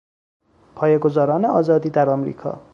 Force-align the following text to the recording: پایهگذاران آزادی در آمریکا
پایهگذاران 0.75 1.45
آزادی 1.45 1.89
در 1.89 2.09
آمریکا 2.09 2.61